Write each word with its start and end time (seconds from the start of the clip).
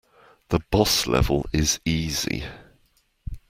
The 0.49 0.57
boss 0.71 1.05
level 1.05 1.45
is 1.53 1.79
easy. 1.85 2.45